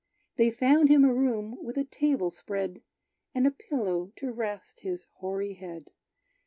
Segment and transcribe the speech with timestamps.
[0.35, 2.81] They found him a room with a table spread,
[3.35, 5.91] And a pillow to rest his hoary head.